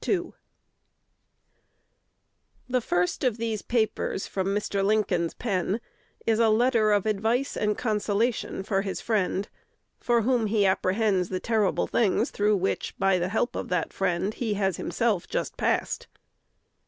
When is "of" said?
3.23-3.37, 6.91-7.05, 13.55-13.69